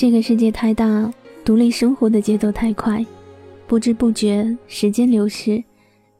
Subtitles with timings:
[0.00, 1.12] 这个世界太大，
[1.44, 3.04] 独立生活的节奏太快，
[3.66, 5.62] 不知不觉时间流逝，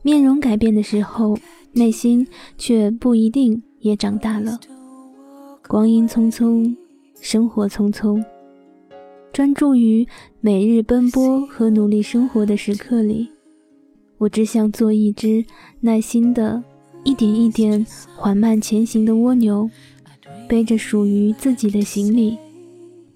[0.03, 1.35] 面容改变的时候，
[1.73, 4.61] 内心却不一定也长大了。
[5.67, 6.77] 光阴匆匆，
[7.23, 8.23] 生活匆匆，
[9.33, 10.07] 专注于
[10.43, 13.31] 每日奔波和努力生活的时刻里，
[14.19, 15.43] 我只想做一只
[15.81, 16.63] 耐心的、
[17.03, 19.71] 一点一点缓慢前行的蜗牛，
[20.47, 22.37] 背着属于自己的行李。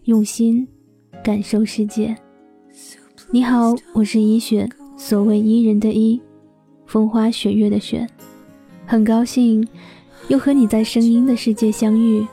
[0.05, 0.69] 用心
[1.25, 2.15] 感受世界。
[3.31, 4.69] 你好，我是依雪，
[4.99, 6.21] 所谓伊人的伊，
[6.85, 8.07] 风花雪月的雪。
[8.85, 9.67] 很高兴
[10.29, 12.27] 又和你在声音的世界相遇。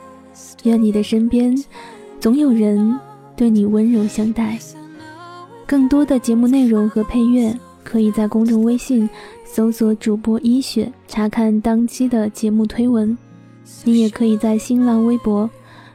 [0.64, 1.56] 愿你的身边
[2.20, 2.98] 总有人
[3.34, 4.58] 对你温柔相待。
[5.66, 9.08] 更多的节目内容和配乐，可以在公众微信
[9.46, 13.16] 搜索主播依雪，查看当期的节目推文。
[13.82, 15.48] 你也可以在新浪微博。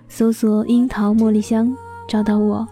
[0.09, 1.75] 搜索樱桃茉莉香，
[2.07, 2.67] 找到我。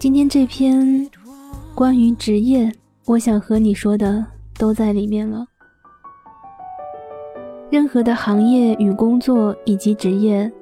[0.00, 1.08] 今天这篇
[1.74, 2.70] 关于职业，
[3.06, 4.24] 我想和你说的
[4.58, 5.46] 都在里面了。
[7.70, 10.52] 任何的行业与工作以及职业，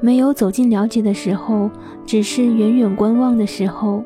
[0.00, 1.70] 没有走进了解的时候，
[2.04, 4.04] 只是远远观望的时候，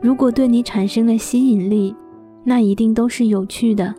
[0.00, 1.94] 如果对你产生了吸引力，
[2.48, 3.92] 那一定都是有趣的，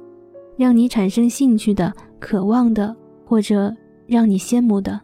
[0.56, 3.76] 让你产生兴趣的、渴望的，或者
[4.08, 5.00] 让你羡慕的。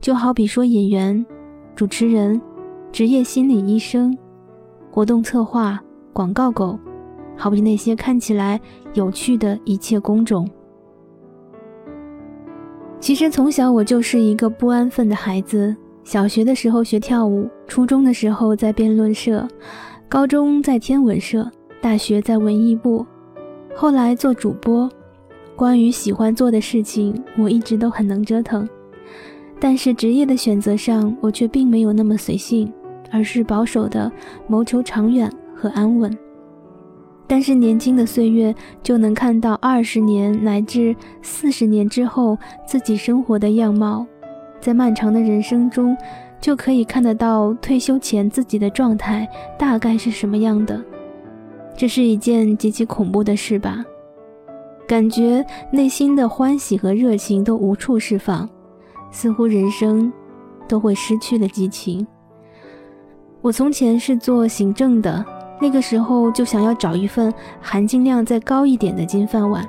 [0.00, 1.26] 就好比说演员、
[1.74, 2.40] 主持人。
[2.92, 4.18] 职业心理医生、
[4.90, 5.80] 活动策划、
[6.12, 6.76] 广告狗，
[7.36, 8.60] 好比那些看起来
[8.94, 10.44] 有趣的一切工种。
[12.98, 15.72] 其实从小我就是一个不安分的孩子。
[16.02, 19.46] 小学的时候学跳舞，初中的时候在辩论社，
[20.08, 21.48] 高中在天文社，
[21.80, 23.06] 大学在文艺部，
[23.74, 24.90] 后来做主播。
[25.56, 28.68] 关于喜欢做的事情，我一直都很能折腾。
[29.58, 32.72] 但是职业的选择上，我却并没有那么随性。
[33.12, 34.08] 而是保守的
[34.46, 36.16] 谋求长远和安稳，
[37.26, 38.54] 但是年轻的岁月
[38.84, 44.06] 就能看到二十年乃至四十年之后自己生活的样貌，
[44.60, 45.96] 在漫长的人生中，
[46.40, 50.80] 就可以看得到退休前自己的状态大概是什么样的。
[51.80, 53.82] 这是一件极其恐怖的事吧？
[54.86, 55.42] 感觉
[55.72, 58.46] 内心的欢喜和热情都无处释放，
[59.10, 60.12] 似乎人生
[60.68, 62.06] 都会失去了激情。
[63.40, 65.24] 我从前是做行政的，
[65.58, 67.32] 那个时候就想要找一份
[67.62, 69.66] 含金量再高一点的金饭碗。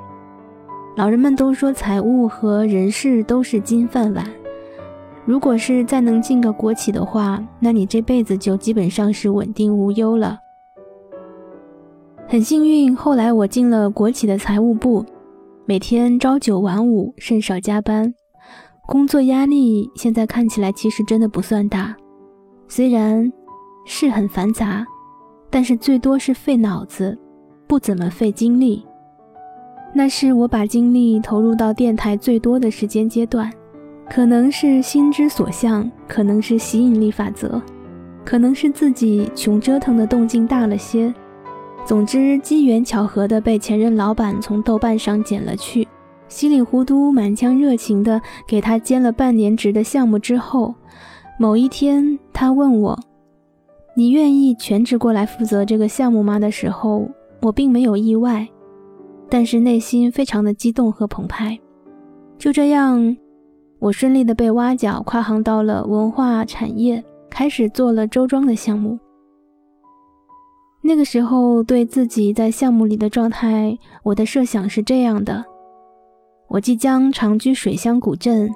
[0.98, 4.30] 老人们都说财务和人事都是金饭碗，
[5.24, 10.40] 如果是再能进个国企的话，那你这辈子就基本上是稳定无忧了。
[12.32, 15.06] 很幸运，后来我进了国企的财务部，
[15.66, 18.14] 每天朝九晚五，甚少加班，
[18.88, 21.94] 工作压力现在看起来其实真的不算大，
[22.70, 23.30] 虽然。
[23.84, 24.86] 是很繁杂，
[25.50, 27.18] 但是最多是费脑子，
[27.68, 28.86] 不怎么费精力。
[29.94, 33.52] 那是我把精力投入到电台最多的时间阶段，
[34.08, 37.62] 可能是心之所向，可能是吸引力法则，
[38.24, 41.14] 可能是自己穷折腾的动静大了些。
[41.86, 45.86] 总之，机缘巧合的被前任老板从豆瓣上捡了去，
[46.30, 50.74] 稀里糊涂、满腔热情的给他兼了半年职的项目之后，
[51.38, 52.98] 某一天他问我。
[53.94, 56.40] 你愿意全职过来负责这个项目吗？
[56.40, 57.10] 的时候，
[57.42, 58.48] 我并没有意外，
[59.28, 61.60] 但是内心非常的激动和澎湃。
[62.38, 63.18] 就这样，
[63.80, 68.98] 我顺利的被挖角，跨行到了文化产业，开始做了周庄的项目。
[70.84, 75.46] 那个时候，对自己在项目里的状态，我的设想是这样的：
[76.48, 78.50] 我即将长居水乡古镇。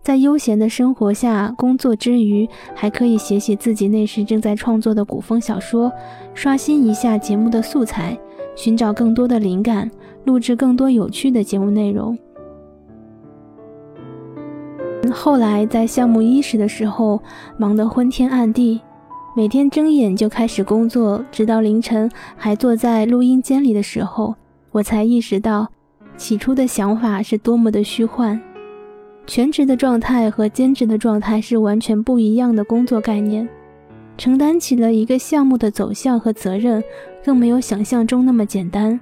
[0.00, 5.90] 在悠闲的生活下，工作之余还可以写写自己那时正在创作的古风小说，
[6.32, 8.16] 刷新一下节目的素材，
[8.54, 9.90] 寻找更多的灵感，
[10.24, 12.16] 录制更多有趣的节目内容。
[15.12, 17.20] 后来在项目伊始的时候，
[17.58, 18.80] 忙得昏天暗地，
[19.36, 24.34] 每天睁眼就开始工作，直到凌晨还坐在录音间里的时候，
[24.70, 25.68] 我才意识到，
[26.16, 28.40] 起初的想法是多么的虚幻。
[29.26, 33.46] 全职的状态和兼职的状态是完全不一样的工作概念，
[34.16, 36.82] 承担起了一个项目的走向和责任，
[37.22, 38.98] 更没有想象中那么简单。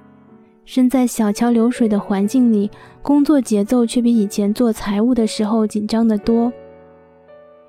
[0.65, 2.69] 身在小桥流水的环境里，
[3.01, 6.51] 工作节奏却比以前做财务的时候紧张得多。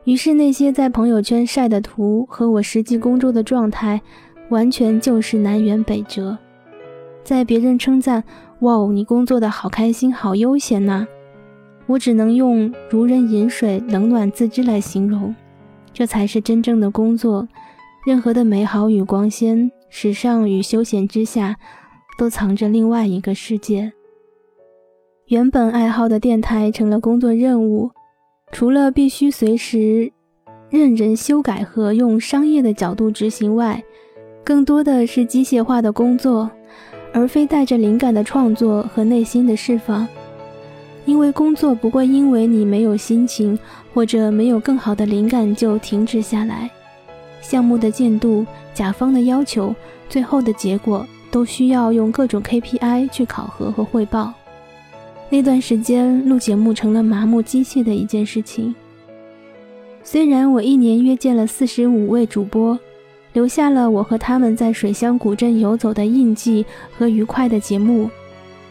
[0.06, 4.00] 于是，那些在朋友圈晒的图和我实际工作的状态，
[4.50, 6.38] 完全就是南辕北辙。
[7.24, 8.22] 在别人称赞
[8.62, 11.08] “哇哦，你工作的好开心，好悠闲呐”，
[11.86, 15.34] 我只能用“如人饮水，冷暖自知”来形容。
[15.92, 17.48] 这才是真正的工作。
[18.06, 21.56] 任何的美好与光鲜，时尚与休闲之下。
[22.18, 23.92] 都藏着另外一个世界。
[25.26, 27.90] 原本爱好的电台成了工作任务，
[28.52, 30.10] 除了必须随时
[30.70, 33.82] 任人修改和用商业的角度执行外，
[34.44, 36.50] 更多的是机械化的工作，
[37.12, 40.06] 而非带着灵感的创作和内心的释放。
[41.04, 43.58] 因为工作不会因为你没有心情
[43.94, 46.70] 或者没有更好的灵感就停止下来。
[47.40, 48.44] 项目的进度、
[48.74, 49.74] 甲方的要求、
[50.08, 51.06] 最后的结果。
[51.28, 54.32] 都需要用各种 KPI 去考核和汇报。
[55.28, 58.74] 那段时间录节目成了麻木机械的一件事情。
[60.04, 62.78] 虽然我一年约见了四十五位主播，
[63.32, 66.64] 留下了我和他们在水乡古镇游走的印记
[66.96, 68.08] 和愉快的节目，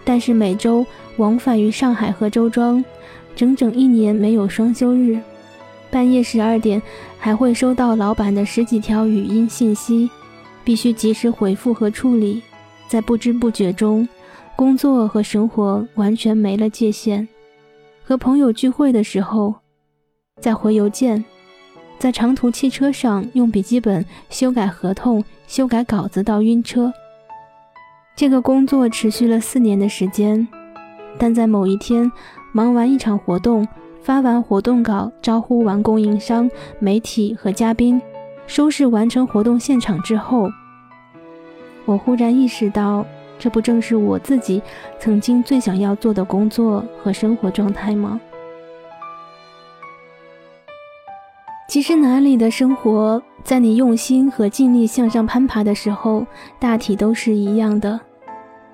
[0.03, 0.85] 但是每周
[1.17, 2.83] 往返于上海和周庄，
[3.35, 5.19] 整整一年没有双休日。
[5.91, 6.81] 半夜十二点
[7.17, 10.09] 还会收到老板的十几条语音信息。
[10.63, 12.41] 必须及时回复和处理，
[12.87, 14.09] 在不知不觉中，
[14.55, 17.27] 工作和生活完全没了界限。
[18.03, 19.55] 和朋友聚会的时候，
[20.41, 21.23] 在回邮件；
[21.99, 26.93] 在长途汽车上用笔记本修改合同、修改稿子到晕车。
[28.15, 30.47] 这个工作持续了四年的时间，
[31.17, 32.09] 但在某一天
[32.53, 33.67] 忙完一场活动，
[34.01, 36.49] 发完活动稿，招呼完供应商、
[36.79, 38.01] 媒体和嘉宾。
[38.47, 40.47] 收拾完成活动现场之后，
[41.85, 43.03] 我忽然意识到，
[43.37, 44.61] 这不正是我自己
[44.99, 48.19] 曾经最想要做的工作和生活状态吗？
[51.67, 56.25] 其实哪里的生活，在你用心和尽力向上攀爬的时候，
[56.59, 57.99] 大体都是一样的。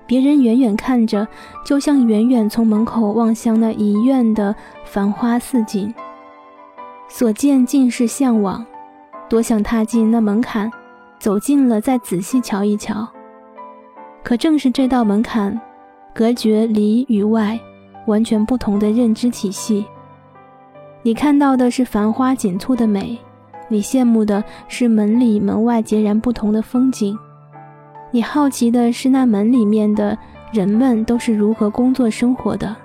[0.06, 1.26] 别人远远看着，
[1.64, 4.54] 就像远远从门口望向那一院的
[4.84, 5.92] 繁花似锦，
[7.08, 8.64] 所见尽是向往。
[9.28, 10.70] 多想踏进那门槛，
[11.18, 13.08] 走近了再仔细瞧一瞧。
[14.22, 15.60] 可正是这道门槛，
[16.14, 17.58] 隔绝里与外
[18.06, 19.84] 完全不同的认知体系。
[21.02, 23.18] 你看到的是繁花锦簇的美，
[23.68, 27.18] 你羡慕的是门里门外截然不同的风景。
[28.10, 30.16] 你好奇的是那门里面的
[30.52, 32.76] 人们都是如何工作生活的。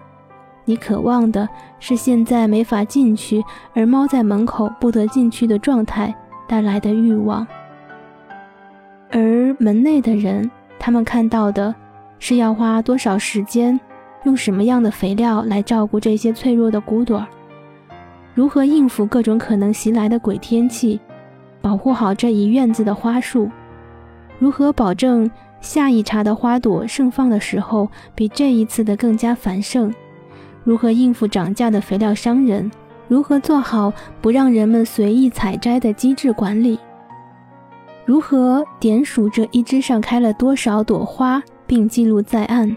[0.66, 1.48] 你渴望的
[1.80, 3.44] 是现在没法进去，
[3.74, 6.14] 而猫在门口不得进去的状态。
[6.50, 7.46] 带来的欲望，
[9.12, 10.50] 而门内的人，
[10.80, 11.74] 他们看到的
[12.20, 13.80] 是要花多少时间，
[14.24, 17.26] 用什么样的肥料来照顾这些脆弱的骨朵，
[18.34, 21.00] 如何应付各种可能袭来的鬼天气，
[21.62, 23.50] 保护好这一院子的花树，
[24.40, 25.30] 如何保证
[25.60, 29.94] 下一茬的花朵盛放的时候比这一次的更加繁盛，
[30.64, 32.72] 如何应付涨价的肥料商人。
[33.10, 36.78] 如何做好不让人们随意采摘的机制管理？
[38.08, 42.74] 如何点数这一枝上开了多少朵花，并记录在案？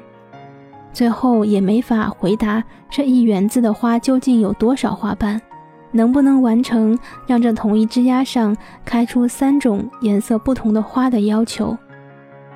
[0.92, 5.40] 最后也没法回答这一园子的花究竟有多少花瓣，
[5.92, 11.78] 能不能完成让这同一枝丫上开出三种颜色不同的花的要求？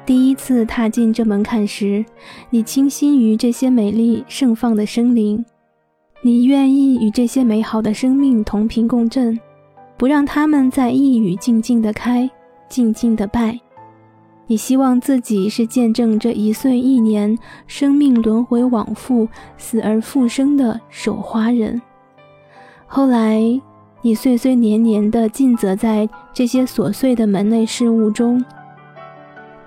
[0.04, 2.04] 第一次踏进这门槛时，
[2.50, 5.45] 你倾心于这些美丽盛放的生灵。
[6.23, 9.38] 你愿意与这些美好的生命同频共振，
[9.97, 12.28] 不让他们在一语静静的开，
[12.68, 13.59] 静静的拜。
[14.47, 21.80] 你希望自己是见证这一岁一年生命轮回往复、死而复生的守花人。
[22.87, 23.40] 后来，
[24.02, 28.44] 你岁岁年年的尽责在这些琐碎的门内事物中，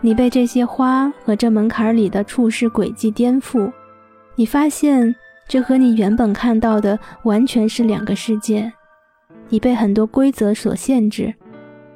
[0.01, 3.71] 你被这些花和这门槛里的处事轨迹颠覆，
[4.35, 5.15] 你发现。
[5.49, 8.69] 这和你原本看到的完全是两个世界。
[9.47, 11.33] 你被很多规则所限制，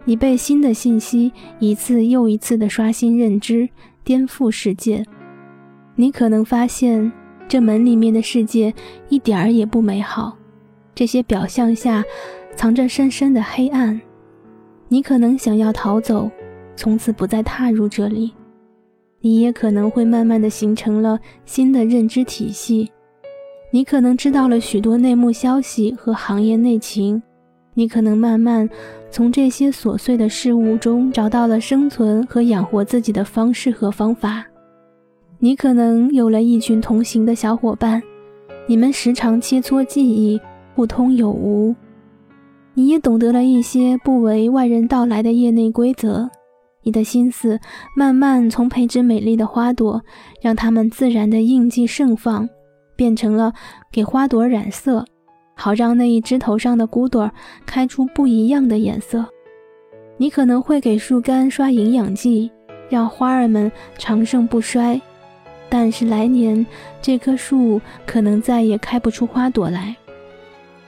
[0.06, 3.70] 你被新的信息一次又一次的刷新认知，
[4.04, 5.06] 颠覆世界。
[5.96, 7.12] 你可能发现
[7.48, 8.74] 这门里面的世界
[9.10, 10.38] 一点儿也不美好，
[10.96, 12.04] 这些表象下
[12.56, 14.02] 藏着深深的黑暗。
[14.88, 16.30] 你可能想要逃走，
[16.76, 18.34] 从此不再踏入这里。
[19.20, 22.92] 你也可能会慢慢的形成了新的认知体系。
[23.70, 27.22] 你可能知道了许多内幕消息和行业内情，
[27.74, 28.70] 你可能慢慢
[29.10, 34.46] 从这些琐碎的事物中找到了生存和养活自己的方式和方法。
[35.40, 38.02] 你可能有了一群同行的小伙伴，
[38.68, 40.40] 你们时常切磋技艺，
[40.76, 41.76] 互通有无。
[42.74, 46.30] 你也懂得了一些不为外人道来的业内规则。
[46.84, 47.60] 你的心思
[47.96, 50.02] 慢慢从培植美丽的花朵，
[50.42, 52.48] 让它们自然的应季盛放。
[52.94, 53.54] 变成了
[53.92, 55.04] 给花朵染色，
[55.62, 57.30] 好让那一枝头上的骨朵
[57.68, 59.24] 开出不一样的颜色。
[60.18, 62.50] 你可能会给树干刷营养剂，
[62.90, 65.00] 让花儿们长盛不衰。
[65.70, 66.66] 但是来年
[67.00, 69.96] 这棵树可能再也开不出花朵来。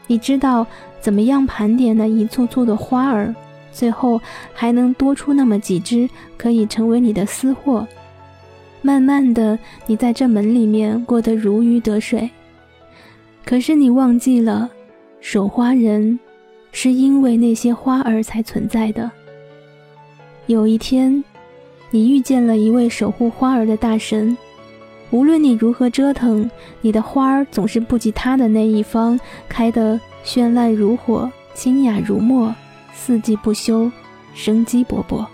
[0.07, 0.65] 你知道
[0.99, 3.31] 怎么样盘点那一簇簇的花儿，
[3.71, 4.19] 最后
[4.55, 7.87] 还能多出那么几枝，可以成为你的私货。
[8.81, 12.27] 慢慢的，你在这门里面过得如鱼得水。
[13.45, 14.69] 可是你忘记了，
[15.19, 16.19] 守花人
[16.71, 19.11] 是因为那些花儿才存在的。
[20.47, 21.23] 有一天，
[21.91, 24.35] 你遇见了一位守护花儿的大神，
[25.11, 26.49] 无论你如何折腾，
[26.81, 32.53] 你的花儿总是不及他的那一方开得绚烂如火，清雅如墨，
[32.93, 33.91] 四季不休，
[34.33, 35.25] 生机勃勃。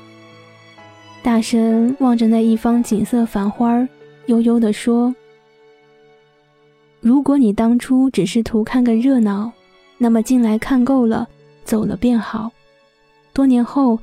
[1.21, 3.87] 大神望着那一方锦瑟繁花，
[4.25, 5.13] 悠悠地说
[7.01, 9.51] ：“如果你当初只是图看个热闹，
[9.97, 11.27] 那么进来看够了，
[11.63, 12.51] 走了便好。
[13.33, 13.97] 多年后，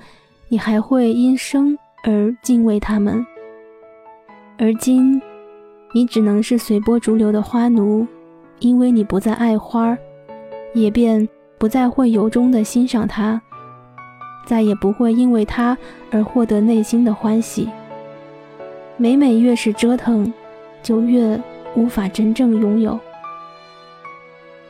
[0.48, 3.24] 你还会因生而敬畏他们。
[4.58, 5.20] 而今，
[5.92, 8.06] 你只能是随波逐流的花奴，
[8.60, 9.98] 因为你不再爱花儿，
[10.72, 13.40] 也便不再会由衷的欣赏它。”
[14.46, 15.76] 再也不会因为它
[16.08, 17.68] 而获得内心的欢喜。
[18.96, 20.32] 每每越是折腾，
[20.84, 21.38] 就越
[21.76, 22.98] 无法真正拥有。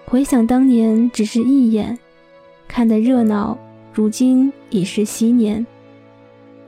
[0.04, 1.98] 回想当年，只是一眼
[2.68, 3.56] 看的热闹，
[3.92, 5.66] 如今已是昔年。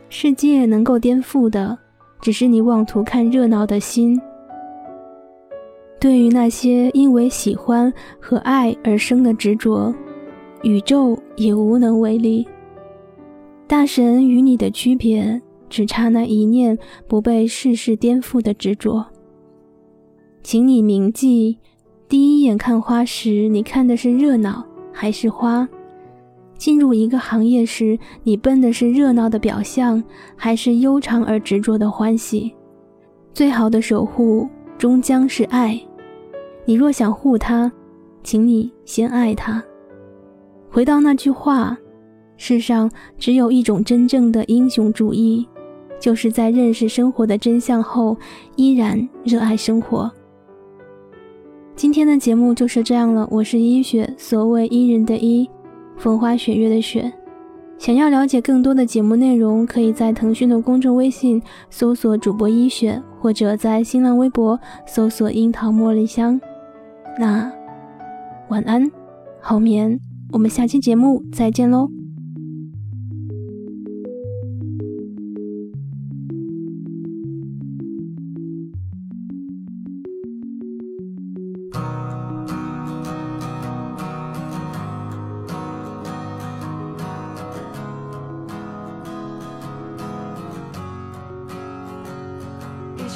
[0.08, 1.76] 世界能够颠覆的，
[2.20, 4.20] 只是你妄图看热闹的心。
[6.00, 9.94] 对于那些因为喜欢和爱而生的执着，
[10.62, 12.46] 宇宙也无能为力。
[13.66, 19.04] 大神与你的区别，只差那一念不被世事颠覆的执着。
[20.50, 21.58] 请你铭记，
[22.08, 25.68] 第一眼看花时，你看的是热闹还是花？
[26.56, 30.02] 进入一个行业时，你奔的是热闹的表象，
[30.36, 32.50] 还是悠长而执着的欢喜？
[33.34, 35.78] 最好的守护，终将是爱。
[36.64, 37.70] 你若想护它，
[38.22, 39.62] 请你先爱它。
[40.70, 41.76] 回到那句话。
[42.38, 45.46] 世上只有一种真正的英雄主义，
[46.00, 48.16] 就是在认识生活的真相后，
[48.56, 50.10] 依然热爱生活。
[51.78, 55.48] 今天的节目就是这样了，我是一雪，所谓伊人的伊，
[55.96, 57.12] 风花雪月的雪。
[57.78, 64.58] 想要了解更多的节目内容，可以在腾讯的公众微信搜索主播一雪，或者在新浪微博
[64.88, 66.40] 搜索樱桃茉莉香。
[67.16, 67.48] 那
[68.48, 68.90] 晚安，
[69.40, 70.00] 好眠，
[70.32, 71.97] 我们下期节目再见喽。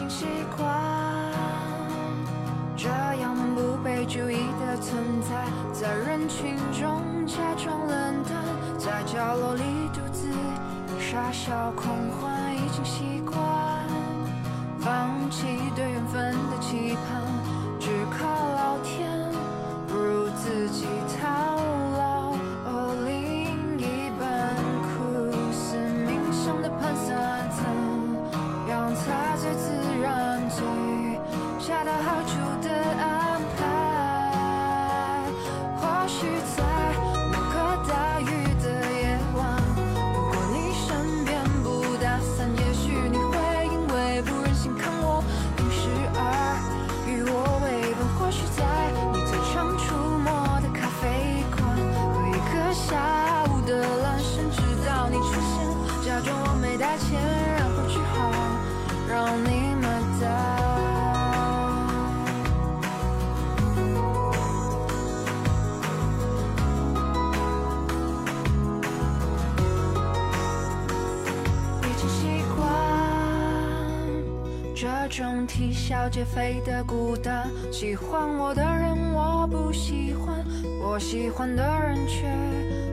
[0.03, 0.67] 已经习惯
[2.77, 8.43] 这样不被注意的存在，在人群中假装冷淡，
[8.77, 9.63] 在角落里
[9.95, 10.29] 独自
[10.99, 13.39] 傻笑狂欢，已经习惯
[14.81, 17.23] 放弃对缘分的期盼，
[17.79, 18.27] 只靠
[75.13, 77.47] 种啼笑皆非的孤单。
[77.71, 80.43] 喜欢我的人我不喜欢，
[80.81, 82.27] 我喜欢的人却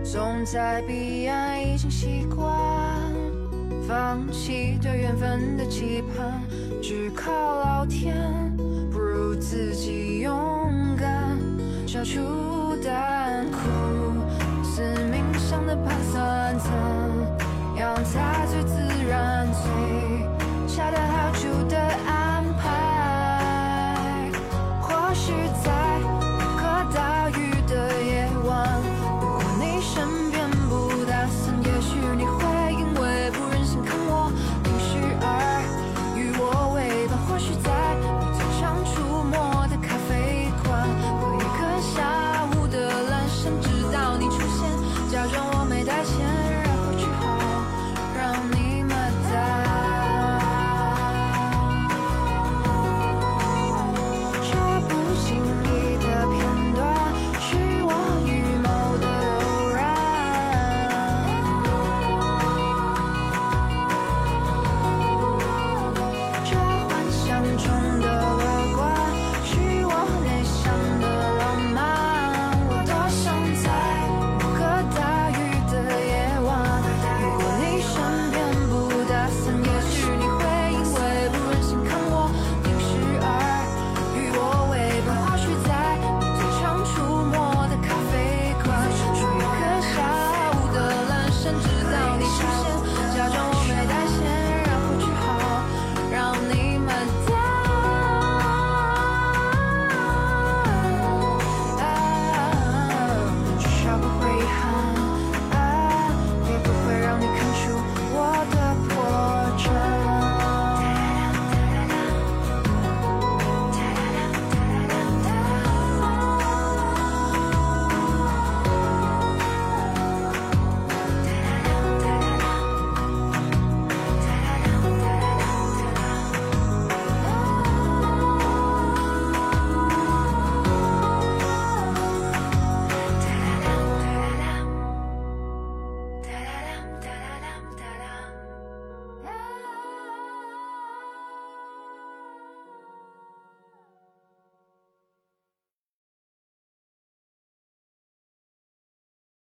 [0.03, 2.45] 总在彼岸，已经习惯
[3.87, 6.41] 放弃对缘分的期盼，
[6.81, 8.13] 只靠老天，
[8.91, 11.37] 不如自己勇敢，
[11.87, 12.19] 消除
[12.83, 13.59] 淡苦，
[14.61, 17.08] 是冥想的盘算。